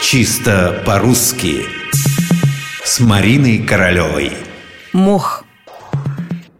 [0.00, 1.66] Чисто по-русски
[2.84, 4.32] С Мариной Королевой
[4.92, 5.44] Мох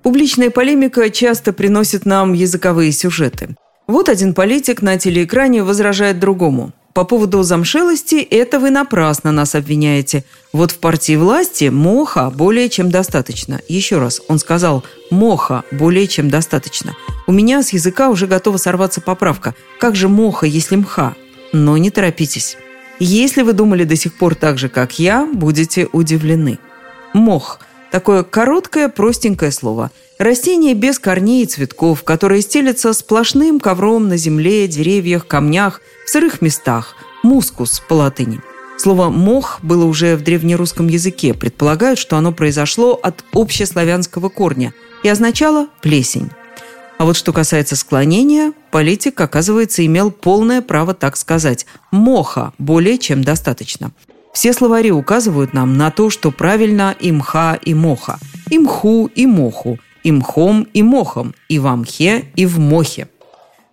[0.02, 3.56] Публичная полемика часто приносит нам языковые сюжеты.
[3.86, 6.72] Вот один политик на телеэкране возражает другому.
[6.94, 10.24] По поводу замшелости это вы напрасно нас обвиняете.
[10.52, 13.60] Вот в партии власти моха более чем достаточно.
[13.68, 16.96] Еще раз, он сказал моха более чем достаточно.
[17.28, 19.54] У меня с языка уже готова сорваться поправка.
[19.78, 21.14] Как же моха, если мха?
[21.52, 22.56] Но не торопитесь.
[23.00, 26.58] Если вы думали до сих пор так же, как я, будете удивлены.
[27.14, 27.60] Мох–
[27.92, 29.90] такое короткое, простенькое слово.
[30.18, 36.42] Растение без корней и цветков, которое стелется сплошным ковром на земле, деревьях, камнях, в сырых
[36.42, 36.96] местах.
[37.22, 38.40] Мускус по латыни.
[38.78, 41.34] Слово «мох» было уже в древнерусском языке.
[41.34, 46.30] Предполагают, что оно произошло от общеславянского корня и означало «плесень».
[46.98, 51.64] А вот что касается склонения, политик, оказывается, имел полное право так сказать.
[51.92, 53.92] Моха более чем достаточно.
[54.34, 58.18] Все словари указывают нам на то, что правильно и мха, и моха,
[58.50, 63.08] и мху, и моху, и мхом, и мохом, и в мхе, и в мохе.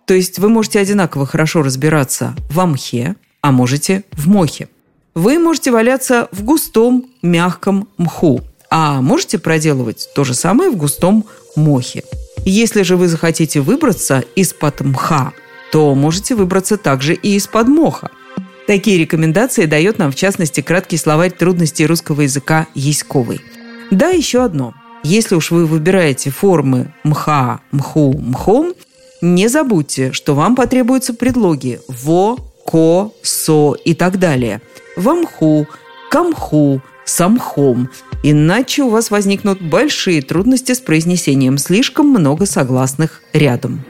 [0.06, 4.68] То есть вы можете одинаково хорошо разбираться в мхе, а можете в мохе.
[5.16, 8.40] Вы можете валяться в густом, мягком мху,
[8.70, 11.24] а можете проделывать то же самое в густом
[11.56, 12.04] мохе.
[12.48, 15.32] Если же вы захотите выбраться из-под мха,
[15.72, 18.12] то можете выбраться также и из-под моха.
[18.68, 23.40] Такие рекомендации дает нам, в частности, краткий словарь трудностей русского языка Яськовый.
[23.90, 24.74] Да, еще одно.
[25.02, 28.74] Если уж вы выбираете формы мха, мху, мхом,
[29.20, 34.62] не забудьте, что вам потребуются предлоги «во», «ко», «со» и так далее.
[34.96, 35.66] Вамху,
[36.10, 37.90] камху, самхом–
[38.28, 43.84] Иначе у вас возникнут большие трудности с произнесением слишком много согласных рядом.